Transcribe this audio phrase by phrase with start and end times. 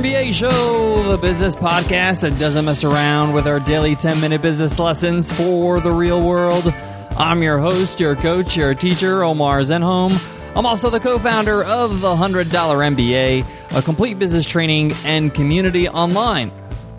[0.00, 4.78] MBA Show, the business podcast that doesn't mess around with our daily 10 minute business
[4.78, 6.72] lessons for the real world.
[7.18, 10.12] I'm your host, your coach, your teacher, Omar Zenhom.
[10.56, 13.44] I'm also the co founder of the $100 MBA,
[13.76, 16.50] a complete business training and community online.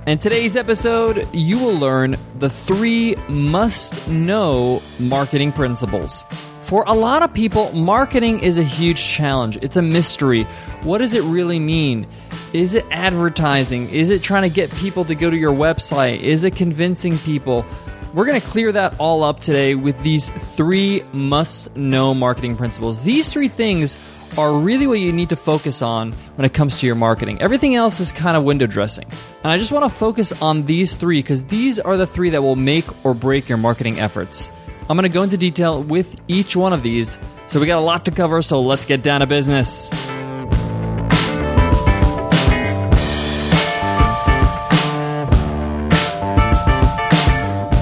[0.05, 6.23] In today's episode, you will learn the three must know marketing principles.
[6.71, 9.57] For a lot of people, marketing is a huge challenge.
[9.61, 10.43] It's a mystery.
[10.83, 12.07] What does it really mean?
[12.53, 13.89] Is it advertising?
[13.89, 16.21] Is it trying to get people to go to your website?
[16.21, 17.65] Is it convincing people?
[18.13, 23.03] We're going to clear that all up today with these three must know marketing principles.
[23.03, 23.97] These three things
[24.37, 27.41] are really what you need to focus on when it comes to your marketing.
[27.41, 29.09] Everything else is kind of window dressing.
[29.43, 32.41] And I just want to focus on these three because these are the three that
[32.41, 34.49] will make or break your marketing efforts.
[34.91, 37.17] I'm going to go into detail with each one of these.
[37.47, 39.89] So we got a lot to cover, so let's get down to business.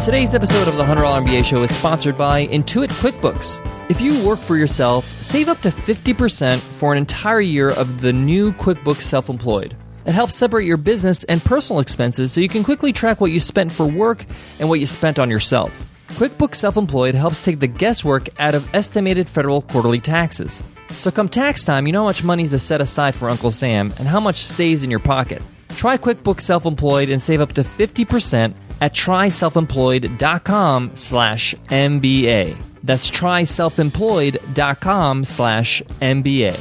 [0.05, 3.59] Today's episode of the $100 MBA Show is sponsored by Intuit QuickBooks.
[3.89, 8.13] If you work for yourself, save up to 50% for an entire year of the
[8.13, 9.75] new QuickBooks Self Employed.
[10.05, 13.39] It helps separate your business and personal expenses so you can quickly track what you
[13.39, 14.27] spent for work
[14.59, 15.88] and what you spent on yourself.
[16.13, 20.61] QuickBooks Self Employed helps take the guesswork out of estimated federal quarterly taxes.
[20.89, 23.93] So, come tax time, you know how much money to set aside for Uncle Sam
[23.99, 25.41] and how much stays in your pocket.
[25.75, 32.57] Try QuickBooks Self Employed and save up to 50% at tryselfemployed.com slash MBA.
[32.83, 36.59] That's tryselfemployed.com slash MBA.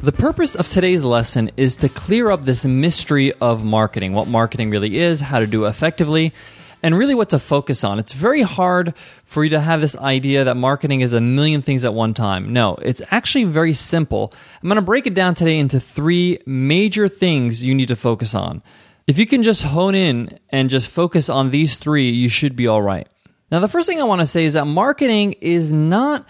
[0.00, 4.70] The purpose of today's lesson is to clear up this mystery of marketing, what marketing
[4.70, 6.32] really is, how to do it effectively,
[6.82, 7.98] and really what to focus on.
[7.98, 11.84] It's very hard for you to have this idea that marketing is a million things
[11.84, 12.52] at one time.
[12.52, 14.32] No, it's actually very simple.
[14.62, 18.34] I'm going to break it down today into three major things you need to focus
[18.34, 18.62] on.
[19.06, 22.66] If you can just hone in and just focus on these three, you should be
[22.66, 23.08] all right.
[23.50, 26.26] Now, the first thing I want to say is that marketing is not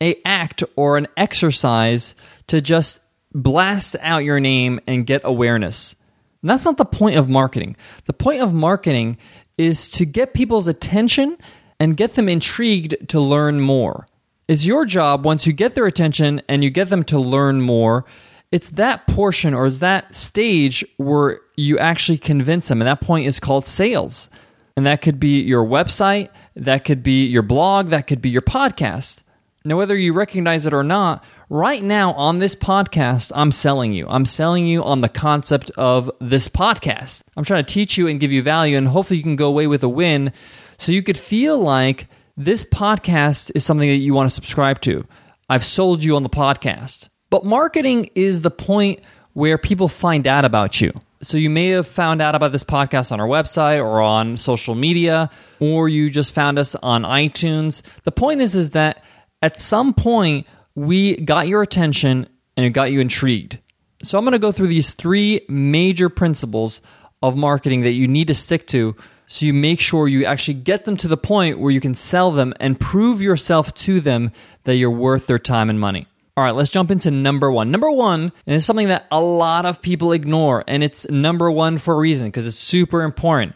[0.00, 2.14] a act or an exercise
[2.46, 3.00] to just
[3.34, 5.94] blast out your name and get awareness.
[6.42, 7.76] And that's not the point of marketing.
[8.06, 9.18] The point of marketing
[9.58, 11.38] is to get people's attention
[11.78, 14.06] and get them intrigued to learn more.
[14.48, 18.04] It's your job once you get their attention and you get them to learn more.
[18.50, 22.80] It's that portion or is that stage where you actually convince them.
[22.80, 24.28] And that point is called sales.
[24.76, 28.42] And that could be your website, that could be your blog, that could be your
[28.42, 29.22] podcast.
[29.64, 34.06] Now, whether you recognize it or not, right now on this podcast, I'm selling you.
[34.08, 37.22] I'm selling you on the concept of this podcast.
[37.36, 39.66] I'm trying to teach you and give you value, and hopefully, you can go away
[39.66, 40.32] with a win
[40.78, 42.08] so you could feel like
[42.38, 45.06] this podcast is something that you want to subscribe to.
[45.50, 47.10] I've sold you on the podcast.
[47.28, 49.00] But marketing is the point
[49.34, 50.92] where people find out about you.
[51.20, 54.74] So you may have found out about this podcast on our website or on social
[54.74, 55.30] media,
[55.60, 57.82] or you just found us on iTunes.
[58.04, 59.04] The point is, is that
[59.42, 63.58] at some point we got your attention and it got you intrigued.
[64.02, 66.80] So I'm going to go through these three major principles
[67.22, 68.96] of marketing that you need to stick to
[69.26, 72.32] so you make sure you actually get them to the point where you can sell
[72.32, 74.32] them and prove yourself to them
[74.64, 76.06] that you're worth their time and money.
[76.36, 77.70] All right, let's jump into number one.
[77.70, 81.94] Number one is something that a lot of people ignore, and it's number one for
[81.94, 83.54] a reason because it's super important.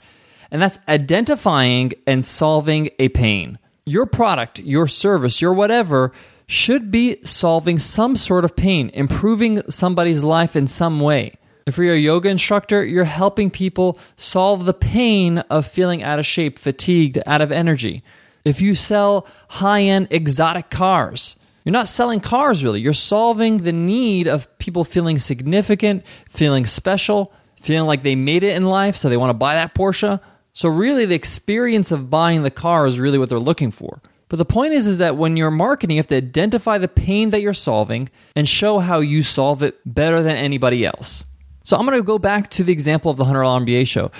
[0.51, 3.59] And that's identifying and solving a pain.
[3.87, 6.13] Your product, your service, your whatever
[6.47, 11.35] should be solving some sort of pain, improving somebody's life in some way.
[11.67, 16.27] If you're a yoga instructor, you're helping people solve the pain of feeling out of
[16.27, 18.05] shape, fatigued, out of energy.
[18.45, 21.35] If you sell high end exotic cars,
[21.65, 22.81] you're not selling cars really.
[22.81, 28.55] You're solving the need of people feeling significant, feeling special, feeling like they made it
[28.55, 30.21] in life, so they want to buy that Porsche.
[30.53, 34.01] So really the experience of buying the car is really what they're looking for.
[34.29, 37.31] But the point is is that when you're marketing, you have to identify the pain
[37.31, 41.27] that you're solving and show how you solve it better than anybody else.
[41.63, 44.11] So I'm going to go back to the example of the $100 MBA show.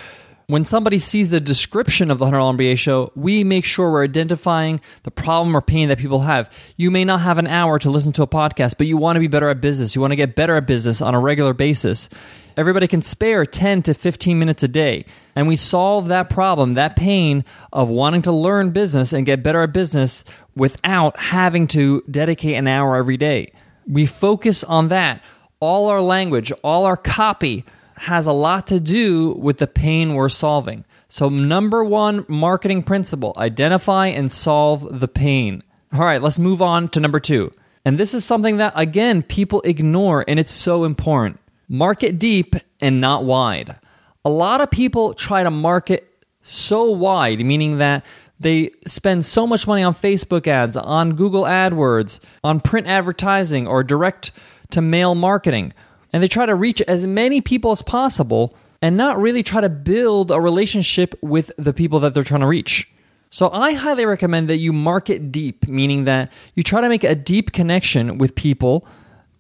[0.49, 4.81] When somebody sees the description of the $100 MBA show, we make sure we're identifying
[5.03, 6.53] the problem or pain that people have.
[6.77, 9.21] You may not have an hour to listen to a podcast, but you want to
[9.21, 9.97] be better at business.
[9.97, 12.09] You want to get better at business on a regular basis.
[12.57, 15.05] Everybody can spare 10 to 15 minutes a day.
[15.37, 19.63] And we solve that problem, that pain of wanting to learn business and get better
[19.63, 20.25] at business
[20.57, 23.53] without having to dedicate an hour every day.
[23.87, 25.23] We focus on that.
[25.61, 27.65] All our language, all our copy,
[27.99, 30.85] has a lot to do with the pain we're solving.
[31.09, 35.63] So, number one marketing principle identify and solve the pain.
[35.93, 37.53] All right, let's move on to number two.
[37.85, 41.39] And this is something that, again, people ignore, and it's so important.
[41.69, 43.79] Market deep and not wide.
[44.27, 46.13] A lot of people try to market
[46.43, 48.05] so wide, meaning that
[48.41, 53.85] they spend so much money on Facebook ads, on Google AdWords, on print advertising, or
[53.85, 54.33] direct
[54.71, 55.73] to mail marketing.
[56.13, 58.53] And they try to reach as many people as possible
[58.83, 62.49] and not really try to build a relationship with the people that they're trying to
[62.49, 62.91] reach.
[63.31, 67.15] So I highly recommend that you market deep, meaning that you try to make a
[67.15, 68.89] deep connection with people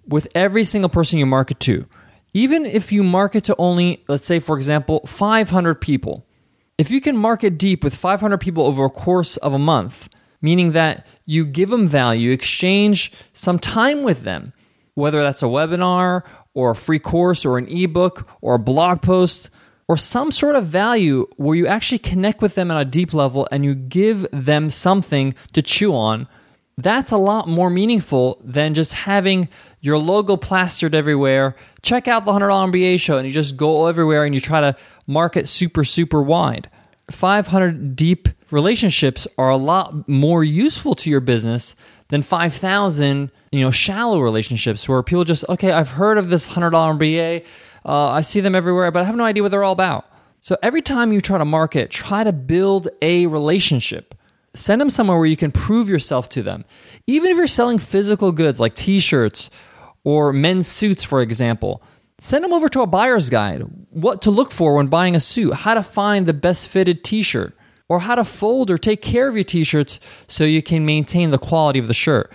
[0.06, 1.86] with every single person you market to.
[2.36, 6.26] Even if you market to only, let's say, for example, 500 people,
[6.76, 10.10] if you can market deep with 500 people over a course of a month,
[10.42, 14.52] meaning that you give them value, exchange some time with them,
[14.92, 19.48] whether that's a webinar or a free course or an ebook or a blog post
[19.88, 23.48] or some sort of value where you actually connect with them at a deep level
[23.50, 26.28] and you give them something to chew on,
[26.76, 29.48] that's a lot more meaningful than just having
[29.86, 31.54] your logo plastered everywhere.
[31.82, 34.76] Check out the $100 MBA show and you just go everywhere and you try to
[35.06, 36.68] market super, super wide.
[37.10, 41.76] 500 deep relationships are a lot more useful to your business
[42.08, 46.72] than 5,000, you know, shallow relationships where people just, okay, I've heard of this $100
[46.72, 47.44] MBA.
[47.84, 50.06] Uh, I see them everywhere, but I have no idea what they're all about.
[50.40, 54.16] So every time you try to market, try to build a relationship.
[54.52, 56.64] Send them somewhere where you can prove yourself to them.
[57.06, 59.50] Even if you're selling physical goods like t shirts
[60.06, 61.82] or men's suits, for example,
[62.18, 63.62] Send them over to a buyer's guide.
[63.90, 67.22] What to look for when buying a suit, how to find the best fitted t
[67.22, 67.54] shirt,
[67.88, 71.30] or how to fold or take care of your t shirts so you can maintain
[71.30, 72.32] the quality of the shirt.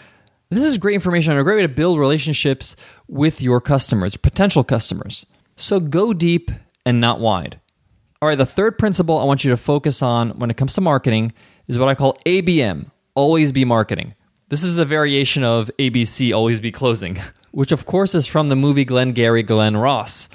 [0.49, 2.75] This is great information and a great way to build relationships
[3.07, 5.25] with your customers, potential customers.
[5.55, 6.51] So go deep
[6.85, 7.59] and not wide.
[8.21, 10.81] All right, the third principle I want you to focus on when it comes to
[10.81, 11.33] marketing
[11.67, 14.13] is what I call ABM always be marketing.
[14.49, 17.17] This is a variation of ABC always be closing.
[17.51, 20.29] which of course is from the movie Glengarry Glen Ross.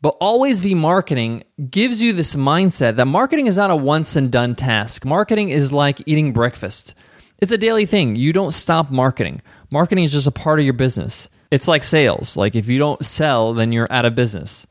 [0.00, 4.32] But always be marketing gives you this mindset that marketing is not a once and
[4.32, 5.04] done task.
[5.04, 6.94] Marketing is like eating breakfast.
[7.38, 8.16] It's a daily thing.
[8.16, 9.42] You don't stop marketing.
[9.70, 11.28] Marketing is just a part of your business.
[11.52, 12.36] It's like sales.
[12.36, 14.66] Like if you don't sell, then you're out of business.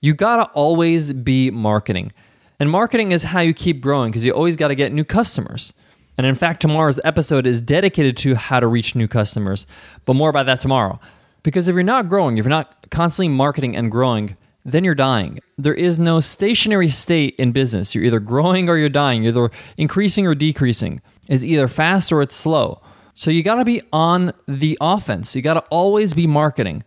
[0.00, 2.12] You got to always be marketing.
[2.60, 5.72] And marketing is how you keep growing because you always got to get new customers.
[6.18, 9.66] And in fact, tomorrow's episode is dedicated to how to reach new customers,
[10.04, 10.98] but more about that tomorrow.
[11.46, 15.38] Because if you're not growing, if you're not constantly marketing and growing, then you're dying.
[15.56, 17.94] There is no stationary state in business.
[17.94, 19.22] You're either growing or you're dying.
[19.22, 21.00] You're either increasing or decreasing.
[21.28, 22.82] It's either fast or it's slow.
[23.14, 25.36] So you got to be on the offense.
[25.36, 26.82] You got to always be marketing.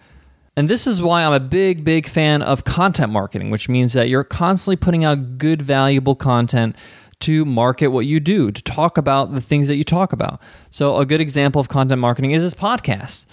[0.57, 4.09] And this is why I'm a big, big fan of content marketing, which means that
[4.09, 6.75] you're constantly putting out good, valuable content
[7.21, 10.41] to market what you do, to talk about the things that you talk about.
[10.69, 13.25] So, a good example of content marketing is this podcast.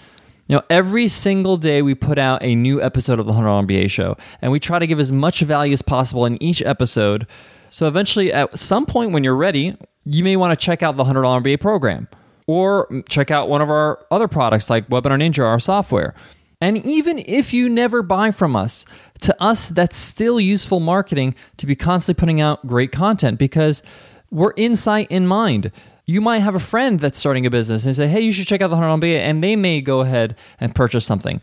[0.55, 4.15] Know, every single day we put out a new episode of the $100 MBA show,
[4.41, 7.27] and we try to give as much value as possible in each episode.
[7.69, 11.03] So eventually, at some point when you're ready, you may want to check out the
[11.03, 12.07] $100 MBA program
[12.47, 16.15] or check out one of our other products like Webinar Ninja, our software.
[16.61, 18.85] And even if you never buy from us,
[19.21, 23.83] to us, that's still useful marketing to be constantly putting out great content because
[24.31, 25.71] we're insight in mind
[26.07, 28.61] you might have a friend that's starting a business and say, hey, you should check
[28.61, 31.41] out the 100 MBA, and they may go ahead and purchase something.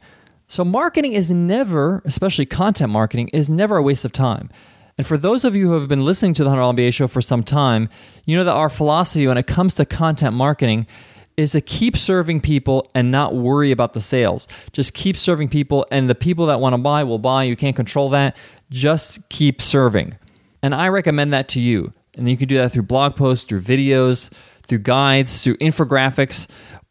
[0.48, 4.50] So, marketing is never, especially content marketing, is never a waste of time.
[4.96, 7.20] And for those of you who have been listening to the 100 MBA show for
[7.20, 7.90] some time,
[8.24, 10.86] you know that our philosophy when it comes to content marketing
[11.36, 14.48] is to keep serving people and not worry about the sales.
[14.72, 17.44] Just keep serving people, and the people that want to buy will buy.
[17.44, 18.36] You can't control that.
[18.70, 20.16] Just keep serving.
[20.62, 21.92] And I recommend that to you.
[22.16, 24.30] And you can do that through blog posts, through videos,
[24.66, 26.46] through guides, through infographics,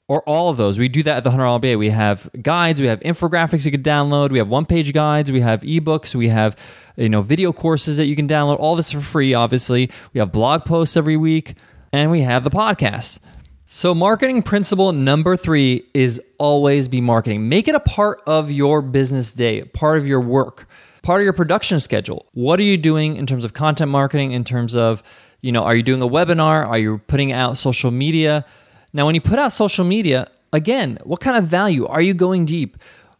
[0.08, 0.77] or all of those.
[0.77, 1.80] We do that at the $100 MBA.
[1.80, 5.42] We have guides, we have infographics you can download, we have one page guides, we
[5.42, 6.56] have ebooks, we have
[6.96, 8.60] you know video courses that you can download.
[8.60, 9.89] All this for free, obviously.
[10.13, 11.56] We have blog posts every week,
[11.92, 13.20] and we have the podcast.
[13.65, 17.50] So, marketing principle number three is always be marketing.
[17.50, 20.68] Make it a part of your business day, part of your work,
[21.01, 22.27] part of your production schedule.
[22.34, 25.01] What are you doing in terms of content marketing, in terms of
[25.43, 26.65] you know, are you doing a webinar?
[26.65, 28.45] Are you putting out social media?
[28.93, 31.85] Now, when you put out social media, again, what kind of value?
[31.85, 32.77] Are you going deep?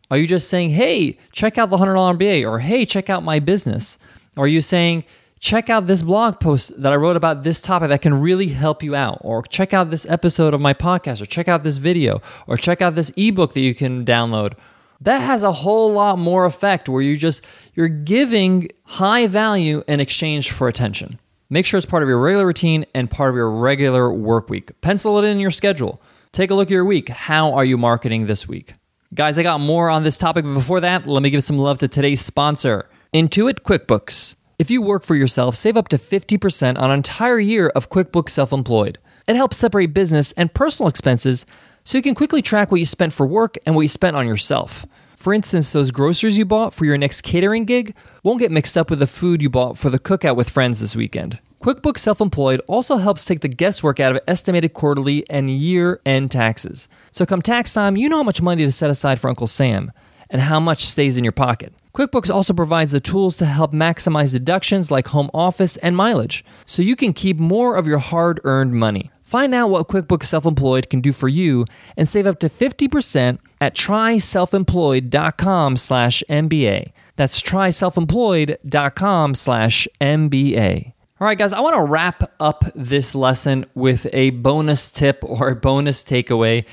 [0.10, 3.40] Are you just saying, hey, check out the $100 MBA or hey, check out my
[3.40, 4.00] business?
[4.38, 5.04] Or are you saying,
[5.40, 8.82] check out this blog post that I wrote about this topic that can really help
[8.82, 12.22] you out, or check out this episode of my podcast, or check out this video,
[12.48, 14.54] or check out this ebook that you can download.
[15.02, 20.00] That has a whole lot more effect where you just you're giving high value in
[20.00, 21.20] exchange for attention.
[21.54, 24.72] Make sure it's part of your regular routine and part of your regular work week.
[24.82, 26.02] Pencil it in your schedule.
[26.32, 27.10] Take a look at your week.
[27.10, 28.74] How are you marketing this week?
[29.14, 31.78] Guys, I got more on this topic, but before that, let me give some love
[31.78, 34.34] to today's sponsor, Intuit QuickBooks.
[34.58, 38.32] If you work for yourself, save up to 50% on an entire year of QuickBooks
[38.32, 38.98] Self Employed.
[39.28, 41.46] It helps separate business and personal expenses
[41.84, 44.26] so you can quickly track what you spent for work and what you spent on
[44.26, 44.88] yourself.
[45.24, 48.90] For instance, those groceries you bought for your next catering gig won't get mixed up
[48.90, 51.40] with the food you bought for the cookout with friends this weekend.
[51.64, 56.30] QuickBooks Self Employed also helps take the guesswork out of estimated quarterly and year end
[56.30, 56.90] taxes.
[57.12, 59.94] So, come tax time, you know how much money to set aside for Uncle Sam
[60.30, 61.74] and how much stays in your pocket.
[61.96, 66.82] QuickBooks also provides the tools to help maximize deductions like home office and mileage, so
[66.82, 69.12] you can keep more of your hard earned money.
[69.22, 73.38] Find out what QuickBooks Self Employed can do for you and save up to 50%
[73.62, 76.92] at tryselfemployed.com slash MBA.
[77.16, 80.94] That's tryselfemployed.com slash MBA.
[81.22, 85.50] All right, guys, I want to wrap up this lesson with a bonus tip or
[85.50, 86.66] a bonus takeaway.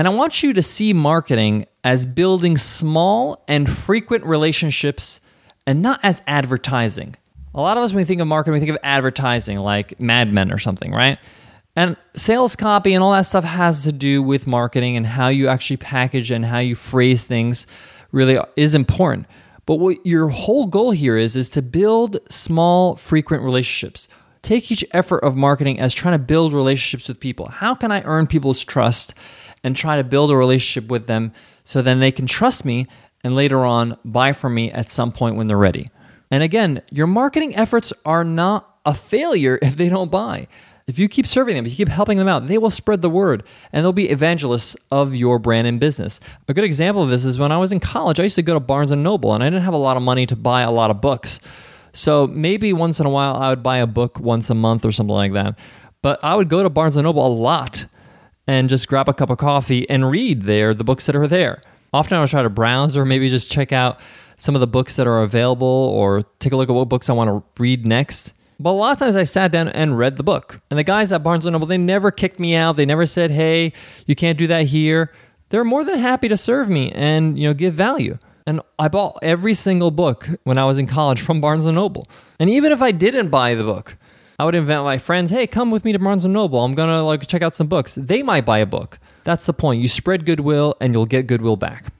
[0.00, 5.20] And I want you to see marketing as building small and frequent relationships
[5.66, 7.16] and not as advertising.
[7.54, 10.32] A lot of us, when we think of marketing, we think of advertising like Mad
[10.32, 11.18] Men or something, right?
[11.76, 15.48] And sales copy and all that stuff has to do with marketing and how you
[15.48, 17.66] actually package and how you phrase things
[18.10, 19.26] really is important.
[19.66, 24.08] But what your whole goal here is is to build small, frequent relationships.
[24.40, 27.48] Take each effort of marketing as trying to build relationships with people.
[27.48, 29.12] How can I earn people's trust
[29.62, 31.32] and try to build a relationship with them
[31.64, 32.86] so then they can trust me
[33.22, 35.88] and later on buy from me at some point when they're ready?
[36.30, 40.48] And again, your marketing efforts are not a failure if they don't buy.
[40.86, 43.10] If you keep serving them, if you keep helping them out, they will spread the
[43.10, 46.18] word and they'll be evangelists of your brand and business.
[46.48, 48.54] A good example of this is when I was in college, I used to go
[48.54, 50.70] to Barnes and Noble and I didn't have a lot of money to buy a
[50.70, 51.38] lot of books.
[51.92, 54.90] So maybe once in a while I would buy a book once a month or
[54.90, 55.56] something like that.
[56.02, 57.86] But I would go to Barnes and Noble a lot
[58.50, 61.62] and just grab a cup of coffee and read there the books that are there.
[61.92, 64.00] Often I'll try to browse or maybe just check out
[64.38, 67.12] some of the books that are available or take a look at what books I
[67.12, 68.34] want to read next.
[68.58, 70.60] But a lot of times I sat down and read the book.
[70.68, 72.74] And the guys at Barnes & Noble, they never kicked me out.
[72.74, 73.72] They never said, hey,
[74.06, 75.12] you can't do that here.
[75.50, 78.18] They're more than happy to serve me and, you know, give value.
[78.48, 82.08] And I bought every single book when I was in college from Barnes & Noble.
[82.40, 83.96] And even if I didn't buy the book,
[84.40, 86.64] I would invite my friends, hey, come with me to Barnes & Noble.
[86.64, 87.94] I'm going to like check out some books.
[87.94, 88.98] They might buy a book.
[89.22, 89.82] That's the point.
[89.82, 91.92] You spread goodwill and you'll get goodwill back.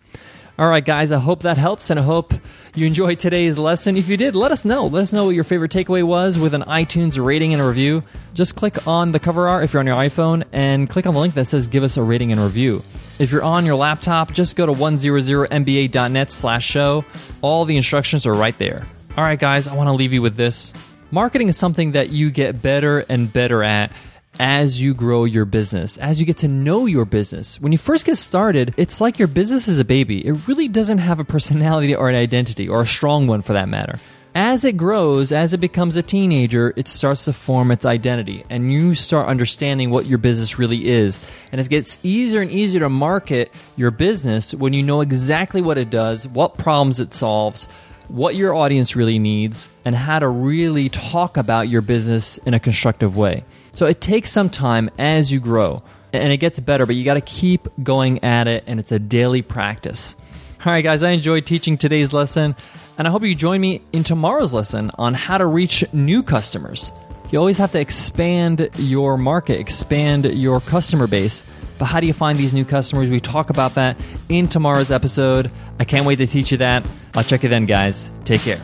[0.59, 2.33] All right, guys, I hope that helps and I hope
[2.75, 3.95] you enjoyed today's lesson.
[3.95, 4.87] If you did, let us know.
[4.87, 8.03] Let us know what your favorite takeaway was with an iTunes rating and a review.
[8.33, 11.21] Just click on the cover art if you're on your iPhone and click on the
[11.21, 12.83] link that says give us a rating and review.
[13.19, 17.05] If you're on your laptop, just go to 100mba.net slash show.
[17.43, 18.87] All the instructions are right there.
[19.19, 20.73] All right, guys, I want to leave you with this.
[21.13, 23.91] Marketing is something that you get better and better at
[24.39, 27.61] as you grow your business, as you get to know your business.
[27.61, 30.25] When you first get started, it's like your business is a baby.
[30.25, 33.69] It really doesn't have a personality or an identity, or a strong one for that
[33.69, 33.99] matter.
[34.37, 38.73] As it grows, as it becomes a teenager, it starts to form its identity, and
[38.73, 41.19] you start understanding what your business really is.
[41.51, 45.77] And it gets easier and easier to market your business when you know exactly what
[45.77, 47.69] it does, what problems it solves,
[48.11, 52.61] what your audience really needs, and how to really talk about your business in a
[52.61, 53.45] constructive way.
[53.73, 57.15] So it takes some time as you grow and it gets better, but you got
[57.15, 60.17] to keep going at it and it's a daily practice.
[60.65, 62.57] All right, guys, I enjoyed teaching today's lesson
[62.99, 66.91] and I hope you join me in tomorrow's lesson on how to reach new customers.
[67.31, 71.45] You always have to expand your market, expand your customer base.
[71.81, 73.09] But how do you find these new customers?
[73.09, 73.97] We talk about that
[74.29, 75.51] in tomorrow's episode.
[75.79, 76.87] I can't wait to teach you that.
[77.15, 78.11] I'll check you then, guys.
[78.27, 78.61] Take care.